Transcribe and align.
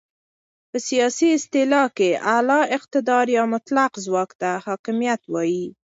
په 0.69 0.77
سیاسي 0.87 1.27
اصطلاح 1.37 1.87
کې 1.97 2.09
اعلی 2.35 2.61
اقتدار 2.77 3.25
یا 3.37 3.43
مطلق 3.53 3.91
ځواک 4.05 4.31
ته 4.41 4.49
حاکمیت 4.65 5.21
وایې. 5.33 5.65